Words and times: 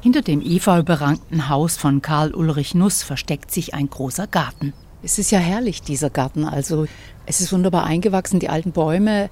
Hinter 0.00 0.22
dem 0.22 0.40
efeuberankten 0.40 1.48
Haus 1.48 1.76
von 1.76 2.02
Karl 2.02 2.32
Ulrich 2.32 2.74
Nuss 2.74 3.02
versteckt 3.02 3.50
sich 3.50 3.74
ein 3.74 3.90
großer 3.90 4.28
Garten. 4.28 4.72
Es 5.02 5.18
ist 5.18 5.32
ja 5.32 5.40
herrlich, 5.40 5.82
dieser 5.82 6.08
Garten. 6.08 6.44
Also 6.44 6.86
es 7.26 7.40
ist 7.40 7.52
wunderbar 7.52 7.84
eingewachsen, 7.84 8.38
die 8.38 8.48
alten 8.48 8.70
Bäume. 8.70 9.28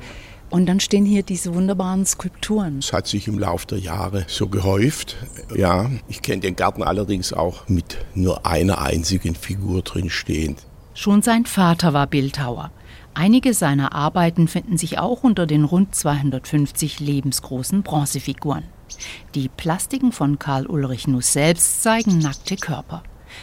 Und 0.50 0.66
dann 0.66 0.80
stehen 0.80 1.04
hier 1.04 1.22
diese 1.22 1.54
wunderbaren 1.54 2.04
Skulpturen. 2.04 2.78
Es 2.78 2.92
hat 2.92 3.06
sich 3.06 3.28
im 3.28 3.38
Laufe 3.38 3.66
der 3.68 3.78
Jahre 3.78 4.24
so 4.28 4.48
gehäuft. 4.48 5.16
Ja, 5.54 5.88
ich 6.08 6.22
kenne 6.22 6.40
den 6.40 6.56
Garten 6.56 6.82
allerdings 6.82 7.32
auch 7.32 7.68
mit 7.68 7.98
nur 8.14 8.44
einer 8.44 8.80
einzigen 8.80 9.36
Figur 9.36 9.82
drin 9.82 10.10
stehend. 10.10 10.66
Schon 10.94 11.22
sein 11.22 11.46
Vater 11.46 11.92
war 11.92 12.08
Bildhauer. 12.08 12.72
Einige 13.14 13.54
seiner 13.54 13.92
Arbeiten 13.92 14.48
finden 14.48 14.78
sich 14.78 14.98
auch 14.98 15.22
unter 15.22 15.46
den 15.46 15.64
rund 15.64 15.94
250 15.94 16.98
lebensgroßen 17.00 17.82
Bronzefiguren. 17.82 18.64
Die 19.34 19.48
Plastiken 19.48 20.12
von 20.12 20.38
Karl 20.38 20.66
Ulrich 20.66 21.06
Nuss 21.08 21.32
selbst 21.32 21.82
zeigen 21.82 22.18
nackte 22.18 22.56
Körper. 22.56 23.02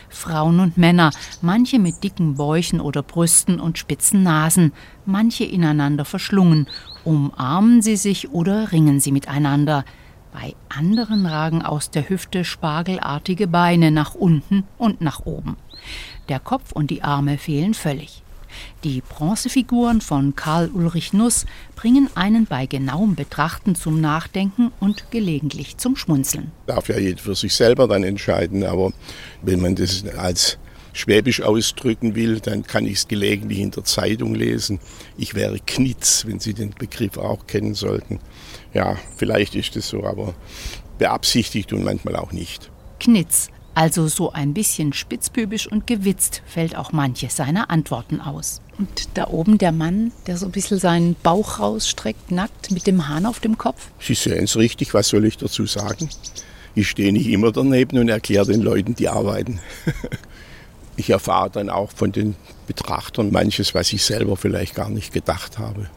Frauen 0.10 0.60
und 0.60 0.78
Männer, 0.78 1.12
manche 1.42 1.80
mit 1.80 2.04
dicken 2.04 2.36
Bäuchen 2.36 2.80
oder 2.80 3.04
Brüsten 3.04 3.60
und 3.60 3.78
spitzen 3.78 4.24
Nasen, 4.24 4.74
manche 5.06 5.44
ineinander 5.44 6.06
verschlungen, 6.06 6.68
umarmen 7.04 7.82
sie 7.82 7.98
sich 7.98 8.32
oder 8.32 8.72
ringen 8.72 9.00
sie 9.00 9.12
miteinander. 9.12 9.86
Bei 10.32 10.56
anderen 10.68 11.26
ragen 11.26 11.62
aus 11.62 11.92
der 11.92 12.10
Hüfte 12.10 12.44
spargelartige 12.44 13.48
Beine 13.48 13.92
nach 13.92 14.16
unten 14.16 14.64
und 14.78 15.02
nach 15.02 15.26
oben. 15.26 15.58
Der 16.30 16.40
Kopf 16.40 16.72
und 16.72 16.90
die 16.90 17.04
Arme 17.04 17.38
fehlen 17.38 17.74
völlig. 17.74 18.24
Die 18.84 19.02
Bronzefiguren 19.02 20.02
von 20.02 20.36
Karl 20.36 20.70
Ulrich 20.70 21.14
Nuss 21.14 21.46
bringen 21.76 22.10
einen 22.16 22.46
bei 22.46 22.66
genauem 22.66 23.16
Betrachten 23.16 23.76
zum 23.76 24.02
Nachdenken 24.02 24.72
und 24.80 25.12
gelegentlich 25.12 25.78
zum 25.78 25.96
Schmunzeln. 25.96 26.52
Darf 26.68 26.90
ja 26.90 26.98
jeder 26.98 27.20
für 27.20 27.36
sich 27.36 27.56
selber 27.56 27.88
dann 27.88 28.04
entscheiden, 28.04 28.64
aber 28.64 28.92
wenn 29.42 29.62
man 29.62 29.76
das 29.76 30.06
als 30.18 30.58
Schwäbisch 30.94 31.42
ausdrücken 31.42 32.14
will, 32.14 32.40
dann 32.40 32.64
kann 32.64 32.86
ich 32.86 32.94
es 32.94 33.08
gelegentlich 33.08 33.60
in 33.60 33.72
der 33.72 33.84
Zeitung 33.84 34.36
lesen. 34.36 34.80
Ich 35.18 35.34
wäre 35.34 35.58
Knitz, 35.60 36.26
wenn 36.28 36.40
Sie 36.40 36.54
den 36.54 36.70
Begriff 36.70 37.18
auch 37.18 37.48
kennen 37.48 37.74
sollten. 37.74 38.20
Ja, 38.74 38.98
vielleicht 39.18 39.56
ist 39.56 39.76
es 39.76 39.90
so, 39.90 40.04
aber 40.06 40.36
beabsichtigt 41.00 41.74
und 41.74 41.84
manchmal 41.84 42.16
auch 42.16 42.32
nicht. 42.32 42.70
Knitz, 43.00 43.50
also 43.76 44.08
so 44.08 44.32
ein 44.32 44.54
bisschen 44.54 44.94
spitzbübisch 44.94 45.68
und 45.68 45.88
gewitzt 45.88 46.42
fällt 46.46 46.76
auch 46.76 46.92
manche 46.92 47.30
seiner 47.30 47.70
Antworten 47.70 48.22
aus. 48.22 48.62
Und 48.78 49.10
da 49.16 49.28
oben 49.28 49.58
der 49.58 49.72
Mann, 49.72 50.12
der 50.28 50.38
so 50.38 50.46
ein 50.46 50.52
bisschen 50.52 50.80
seinen 50.80 51.16
Bauch 51.16 51.60
rausstreckt, 51.60 52.32
nackt, 52.32 52.72
mit 52.72 52.88
dem 52.88 53.08
Hahn 53.08 53.26
auf 53.26 53.40
dem 53.40 53.58
Kopf. 53.58 53.90
Sie 54.00 54.14
sehen 54.14 54.46
es 54.46 54.58
richtig, 54.58 54.94
was 54.94 55.10
soll 55.10 55.26
ich 55.26 55.38
dazu 55.38 55.66
sagen? 55.66 56.10
Ich 56.76 56.90
stehe 56.90 57.14
nicht 57.14 57.28
immer 57.28 57.52
daneben 57.52 58.00
und 58.00 58.10
erkläre 58.10 58.46
den 58.46 58.62
Leuten 58.62 58.96
die 58.96 59.10
Arbeiten. 59.10 59.60
ich 60.98 61.10
erfahre 61.10 61.52
dann 61.52 61.70
auch 61.70 61.92
von 61.92 62.12
den 62.12 62.36
Betrachtern 62.68 63.32
manches, 63.32 63.76
was 63.76 63.94
ich 63.94 64.04
selber 64.04 64.38
vielleicht 64.38 64.74
gar 64.76 64.90
nicht 64.90 65.14
gedacht 65.14 65.60
habe. 65.60 65.90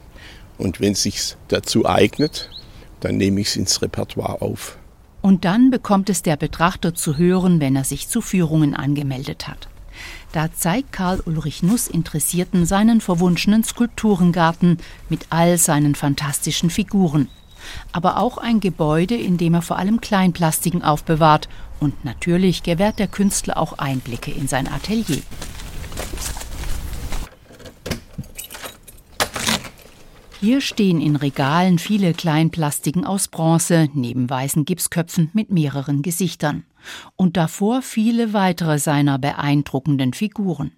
Und 0.59 0.81
wenn 0.81 0.93
es 0.93 1.03
sich 1.03 1.37
dazu 1.49 1.87
eignet, 1.87 2.51
dann 3.01 3.17
nehme 3.17 3.41
ich 3.41 3.49
es 3.49 3.57
ins 3.57 3.83
Repertoire 3.83 4.41
auf. 4.43 4.79
Und 5.27 5.45
dann 5.45 5.71
bekommt 5.73 6.09
es 6.09 6.23
der 6.23 6.37
Betrachter 6.37 6.95
zu 6.95 7.17
hören, 7.19 7.59
wenn 7.59 7.75
er 7.75 7.83
sich 7.83 8.09
zu 8.09 8.21
Führungen 8.21 8.77
angemeldet 8.77 9.49
hat. 9.49 9.67
Da 10.31 10.53
zeigt 10.53 10.93
Karl 10.93 11.21
Ulrich 11.27 11.65
Nuss 11.65 11.89
Interessierten 11.89 12.65
seinen 12.65 13.01
verwunschenen 13.01 13.65
Skulpturengarten 13.65 14.79
mit 15.09 15.27
all 15.31 15.59
seinen 15.59 15.97
fantastischen 15.97 16.71
Figuren. 16.71 17.29
Aber 17.91 18.19
auch 18.19 18.39
ein 18.39 18.61
Gebäude, 18.61 19.17
in 19.17 19.37
dem 19.37 19.55
er 19.55 19.63
vor 19.63 19.79
allem 19.79 20.01
Kleinplastiken 20.01 20.85
aufbewahrt. 20.85 21.49
Und 21.81 22.05
natürlich 22.05 22.63
gewährt 22.63 23.01
der 23.01 23.09
Künstler 23.09 23.57
auch 23.57 23.79
Einblicke 23.79 24.31
in 24.31 24.47
sein 24.47 24.69
Atelier. 24.69 25.23
Hier 30.41 30.61
stehen 30.61 31.01
in 31.01 31.17
Regalen 31.17 31.79
viele 31.79 32.13
Kleinplastiken 32.13 33.07
aus 33.07 33.29
Bronze 33.29 33.89
neben 33.95 34.29
weißen 34.29 34.67
Gipsköpfen 34.67 35.31
mit 35.33 35.51
mehreren 35.51 36.03
Gesichtern 36.03 36.65
und 37.17 37.39
davor 37.39 37.81
viele 37.81 38.35
weitere 38.35 38.79
seiner 38.79 39.19
beeindruckenden 39.19 40.13
Figuren. 40.13 40.73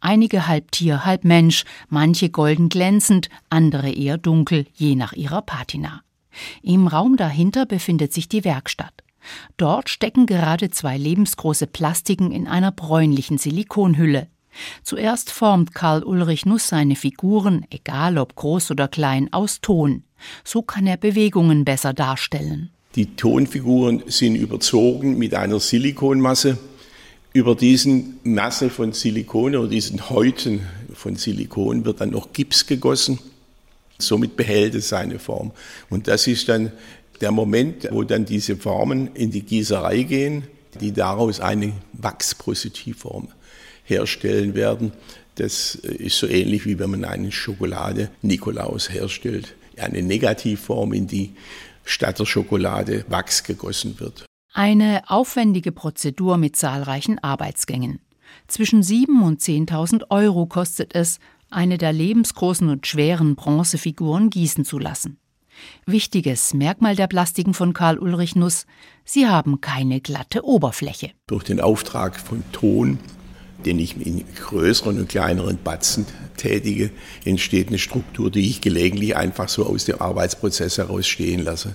Einige 0.00 0.46
halb 0.46 0.70
Tier, 0.70 1.04
halb 1.04 1.24
Mensch, 1.24 1.64
manche 1.88 2.30
golden 2.30 2.68
glänzend, 2.68 3.28
andere 3.50 3.90
eher 3.90 4.18
dunkel, 4.18 4.66
je 4.74 4.94
nach 4.94 5.14
ihrer 5.14 5.42
Patina. 5.42 6.02
Im 6.62 6.86
Raum 6.86 7.16
dahinter 7.16 7.66
befindet 7.66 8.12
sich 8.12 8.28
die 8.28 8.44
Werkstatt. 8.44 8.94
Dort 9.56 9.88
stecken 9.88 10.26
gerade 10.26 10.70
zwei 10.70 10.96
lebensgroße 10.96 11.66
Plastiken 11.66 12.30
in 12.30 12.46
einer 12.46 12.70
bräunlichen 12.70 13.38
Silikonhülle. 13.38 14.28
Zuerst 14.82 15.30
formt 15.30 15.74
Karl 15.74 16.02
Ulrich 16.02 16.46
Nuss 16.46 16.68
seine 16.68 16.96
Figuren, 16.96 17.64
egal 17.70 18.18
ob 18.18 18.34
groß 18.34 18.70
oder 18.70 18.88
klein, 18.88 19.32
aus 19.32 19.60
Ton. 19.60 20.04
So 20.44 20.62
kann 20.62 20.86
er 20.86 20.96
Bewegungen 20.96 21.64
besser 21.64 21.92
darstellen. 21.92 22.70
Die 22.94 23.16
Tonfiguren 23.16 24.02
sind 24.06 24.36
überzogen 24.36 25.16
mit 25.16 25.34
einer 25.34 25.60
Silikonmasse. 25.60 26.58
Über 27.32 27.54
diesen 27.54 28.20
Masse 28.24 28.68
von 28.68 28.92
Silikon 28.92 29.56
oder 29.56 29.68
diesen 29.68 30.10
Häuten 30.10 30.60
von 30.92 31.16
Silikon 31.16 31.86
wird 31.86 32.02
dann 32.02 32.10
noch 32.10 32.34
Gips 32.34 32.66
gegossen. 32.66 33.18
Somit 33.98 34.36
behält 34.36 34.74
es 34.74 34.90
seine 34.90 35.18
Form. 35.18 35.52
Und 35.88 36.08
das 36.08 36.26
ist 36.26 36.48
dann 36.50 36.72
der 37.22 37.30
Moment, 37.30 37.88
wo 37.90 38.02
dann 38.02 38.26
diese 38.26 38.56
Formen 38.56 39.14
in 39.14 39.30
die 39.30 39.42
Gießerei 39.42 40.02
gehen, 40.02 40.44
die 40.80 40.92
daraus 40.92 41.40
eine 41.40 41.72
Wachspositivform 41.92 43.28
herstellen 43.84 44.54
werden. 44.54 44.92
Das 45.36 45.74
ist 45.74 46.18
so 46.18 46.26
ähnlich 46.26 46.66
wie 46.66 46.78
wenn 46.78 46.90
man 46.90 47.04
eine 47.04 47.32
Schokolade 47.32 48.10
Nikolaus 48.22 48.90
herstellt. 48.90 49.54
Eine 49.78 50.02
Negativform, 50.02 50.92
in 50.92 51.06
die 51.06 51.34
statt 51.84 52.18
der 52.18 52.26
Schokolade 52.26 53.04
Wachs 53.08 53.42
gegossen 53.42 53.98
wird. 53.98 54.26
Eine 54.52 55.02
aufwendige 55.06 55.72
Prozedur 55.72 56.36
mit 56.36 56.56
zahlreichen 56.56 57.18
Arbeitsgängen. 57.18 58.00
Zwischen 58.48 58.82
7 58.82 59.22
und 59.22 59.40
10.000 59.40 60.10
Euro 60.10 60.46
kostet 60.46 60.94
es, 60.94 61.18
eine 61.50 61.78
der 61.78 61.92
lebensgroßen 61.92 62.68
und 62.68 62.86
schweren 62.86 63.34
Bronzefiguren 63.34 64.30
gießen 64.30 64.64
zu 64.64 64.78
lassen. 64.78 65.18
Wichtiges 65.86 66.54
Merkmal 66.54 66.96
der 66.96 67.06
Plastiken 67.06 67.54
von 67.54 67.72
Karl 67.72 67.98
Ulrich 67.98 68.36
Nuss, 68.36 68.66
sie 69.04 69.26
haben 69.26 69.60
keine 69.60 70.00
glatte 70.00 70.44
Oberfläche. 70.44 71.10
Durch 71.26 71.44
den 71.44 71.60
Auftrag 71.60 72.18
von 72.18 72.42
Ton 72.52 72.98
den 73.64 73.78
ich 73.78 74.04
in 74.04 74.24
größeren 74.34 74.98
und 74.98 75.08
kleineren 75.08 75.58
Batzen 75.62 76.06
tätige, 76.36 76.90
entsteht 77.24 77.68
eine 77.68 77.78
Struktur, 77.78 78.30
die 78.30 78.48
ich 78.48 78.60
gelegentlich 78.60 79.16
einfach 79.16 79.48
so 79.48 79.66
aus 79.66 79.84
dem 79.84 80.00
Arbeitsprozess 80.00 80.78
heraus 80.78 81.06
stehen 81.06 81.44
lasse. 81.44 81.74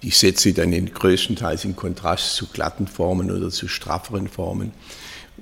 Ich 0.00 0.18
setze 0.18 0.44
sie 0.44 0.52
dann 0.52 0.72
in 0.72 0.92
größtenteils 0.92 1.64
in 1.64 1.74
Kontrast 1.74 2.36
zu 2.36 2.46
glatten 2.46 2.86
Formen 2.86 3.30
oder 3.30 3.50
zu 3.50 3.66
strafferen 3.66 4.28
Formen. 4.28 4.72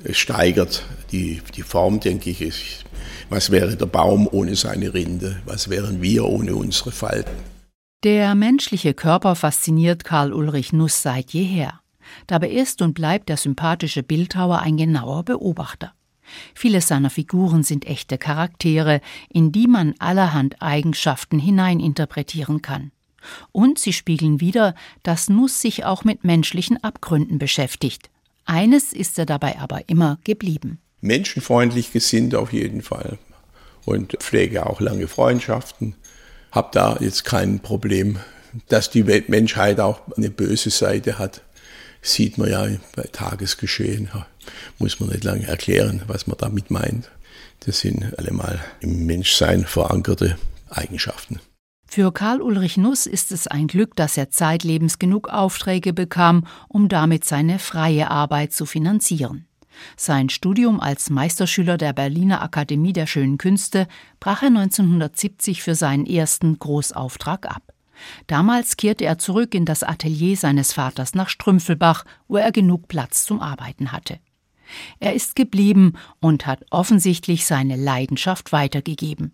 Es 0.04 0.16
steigert 0.16 0.84
die, 1.12 1.40
die 1.56 1.62
Form, 1.62 2.00
denke 2.00 2.30
ich. 2.30 2.84
Was 3.30 3.50
wäre 3.50 3.76
der 3.76 3.86
Baum 3.86 4.28
ohne 4.30 4.54
seine 4.54 4.94
Rinde? 4.94 5.40
Was 5.44 5.70
wären 5.70 6.02
wir 6.02 6.24
ohne 6.24 6.54
unsere 6.54 6.92
Falten? 6.92 7.53
Der 8.04 8.34
menschliche 8.34 8.92
Körper 8.92 9.34
fasziniert 9.34 10.04
Karl 10.04 10.34
Ulrich 10.34 10.74
Nuss 10.74 11.00
seit 11.00 11.30
jeher. 11.30 11.80
Dabei 12.26 12.50
ist 12.50 12.82
und 12.82 12.92
bleibt 12.92 13.30
der 13.30 13.38
sympathische 13.38 14.02
Bildhauer 14.02 14.58
ein 14.58 14.76
genauer 14.76 15.22
Beobachter. 15.22 15.94
Viele 16.54 16.82
seiner 16.82 17.08
Figuren 17.08 17.62
sind 17.62 17.86
echte 17.86 18.18
Charaktere, 18.18 19.00
in 19.30 19.52
die 19.52 19.66
man 19.66 19.94
allerhand 20.00 20.60
Eigenschaften 20.60 21.38
hineininterpretieren 21.38 22.60
kann. 22.60 22.92
Und 23.52 23.78
sie 23.78 23.94
spiegeln 23.94 24.38
wider, 24.38 24.74
dass 25.02 25.30
Nuss 25.30 25.62
sich 25.62 25.86
auch 25.86 26.04
mit 26.04 26.24
menschlichen 26.24 26.84
Abgründen 26.84 27.38
beschäftigt. 27.38 28.10
Eines 28.44 28.92
ist 28.92 29.18
er 29.18 29.24
dabei 29.24 29.58
aber 29.58 29.88
immer 29.88 30.18
geblieben. 30.24 30.78
Menschenfreundlich 31.00 31.90
gesinnt 31.90 32.34
auf 32.34 32.52
jeden 32.52 32.82
Fall 32.82 33.16
und 33.86 34.12
pflege 34.20 34.66
auch 34.66 34.82
lange 34.82 35.08
Freundschaften. 35.08 35.94
Hab 36.54 36.72
da 36.72 36.96
jetzt 37.00 37.24
kein 37.24 37.60
Problem, 37.60 38.18
dass 38.68 38.88
die 38.90 39.02
Menschheit 39.02 39.80
auch 39.80 40.00
eine 40.16 40.30
böse 40.30 40.70
Seite 40.70 41.18
hat 41.18 41.42
sieht 42.04 42.38
man 42.38 42.50
ja 42.50 42.66
bei 42.94 43.08
Tagesgeschehen, 43.10 44.10
muss 44.78 45.00
man 45.00 45.08
nicht 45.08 45.24
lange 45.24 45.46
erklären, 45.46 46.02
was 46.06 46.26
man 46.26 46.36
damit 46.38 46.70
meint. 46.70 47.10
Das 47.60 47.80
sind 47.80 48.16
allemal 48.18 48.62
im 48.80 49.06
Menschsein 49.06 49.64
verankerte 49.64 50.36
Eigenschaften. 50.68 51.40
Für 51.86 52.12
Karl 52.12 52.42
Ulrich 52.42 52.76
Nuss 52.76 53.06
ist 53.06 53.32
es 53.32 53.46
ein 53.46 53.68
Glück, 53.68 53.96
dass 53.96 54.16
er 54.16 54.30
zeitlebens 54.30 54.98
genug 54.98 55.28
Aufträge 55.28 55.92
bekam, 55.92 56.46
um 56.68 56.88
damit 56.88 57.24
seine 57.24 57.58
freie 57.58 58.10
Arbeit 58.10 58.52
zu 58.52 58.66
finanzieren. 58.66 59.46
Sein 59.96 60.28
Studium 60.28 60.80
als 60.80 61.10
Meisterschüler 61.10 61.76
der 61.76 61.92
Berliner 61.92 62.42
Akademie 62.42 62.92
der 62.92 63.06
Schönen 63.06 63.38
Künste 63.38 63.86
brach 64.20 64.42
er 64.42 64.48
1970 64.48 65.62
für 65.62 65.74
seinen 65.74 66.06
ersten 66.06 66.58
Großauftrag 66.58 67.46
ab. 67.46 67.74
Damals 68.26 68.76
kehrte 68.76 69.04
er 69.04 69.18
zurück 69.18 69.54
in 69.54 69.64
das 69.64 69.82
Atelier 69.82 70.36
seines 70.36 70.72
Vaters 70.72 71.14
nach 71.14 71.28
Strümpfelbach, 71.28 72.04
wo 72.28 72.36
er 72.36 72.52
genug 72.52 72.88
Platz 72.88 73.24
zum 73.24 73.40
Arbeiten 73.40 73.92
hatte. 73.92 74.18
Er 74.98 75.14
ist 75.14 75.36
geblieben 75.36 75.94
und 76.20 76.46
hat 76.46 76.64
offensichtlich 76.70 77.46
seine 77.46 77.76
Leidenschaft 77.76 78.52
weitergegeben. 78.52 79.32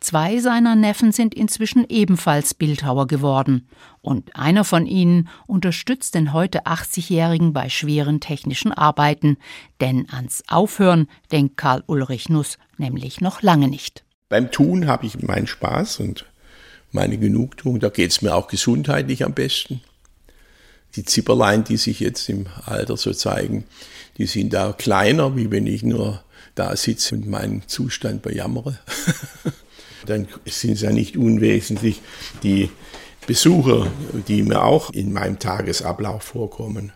Zwei 0.00 0.38
seiner 0.38 0.74
Neffen 0.74 1.12
sind 1.12 1.34
inzwischen 1.34 1.84
ebenfalls 1.88 2.54
Bildhauer 2.54 3.06
geworden, 3.06 3.68
und 4.00 4.36
einer 4.36 4.64
von 4.64 4.86
ihnen 4.86 5.28
unterstützt 5.46 6.14
den 6.14 6.32
heute 6.32 6.66
80-Jährigen 6.66 7.52
bei 7.52 7.68
schweren 7.68 8.20
technischen 8.20 8.72
Arbeiten, 8.72 9.36
denn 9.80 10.08
ans 10.10 10.42
Aufhören 10.48 11.08
denkt 11.30 11.56
Karl 11.56 11.82
Ulrich 11.86 12.28
Nuss 12.28 12.58
nämlich 12.78 13.20
noch 13.20 13.42
lange 13.42 13.68
nicht. 13.68 14.04
Beim 14.28 14.50
Tun 14.50 14.86
habe 14.86 15.06
ich 15.06 15.20
meinen 15.22 15.46
Spaß 15.46 16.00
und 16.00 16.26
meine 16.92 17.18
Genugtuung, 17.18 17.80
da 17.80 17.88
geht 17.88 18.10
es 18.10 18.22
mir 18.22 18.34
auch 18.34 18.48
gesundheitlich 18.48 19.24
am 19.24 19.34
besten. 19.34 19.80
Die 20.98 21.04
Zipperlein, 21.04 21.62
die 21.62 21.76
sich 21.76 22.00
jetzt 22.00 22.28
im 22.28 22.46
Alter 22.66 22.96
so 22.96 23.12
zeigen, 23.12 23.62
die 24.16 24.26
sind 24.26 24.52
da 24.52 24.72
kleiner, 24.72 25.36
wie 25.36 25.48
wenn 25.52 25.68
ich 25.68 25.84
nur 25.84 26.24
da 26.56 26.74
sitze 26.74 27.14
und 27.14 27.28
meinen 27.28 27.62
Zustand 27.68 28.20
bejammere. 28.22 28.80
Dann 30.06 30.26
sind 30.44 30.72
es 30.72 30.80
ja 30.80 30.90
nicht 30.90 31.16
unwesentlich 31.16 32.00
die 32.42 32.68
Besucher, 33.28 33.86
die 34.26 34.42
mir 34.42 34.64
auch 34.64 34.90
in 34.90 35.12
meinem 35.12 35.38
Tagesablauf 35.38 36.24
vorkommen. 36.24 36.90